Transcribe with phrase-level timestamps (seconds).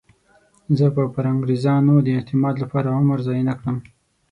[0.77, 3.77] زه به پر انګریزانو د اعتماد لپاره عمر ضایع نه کړم.